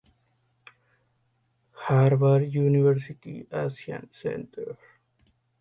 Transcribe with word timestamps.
Harvard 1.73 2.51
University 2.55 3.45
Asia 3.51 4.03
Center. 4.19 4.75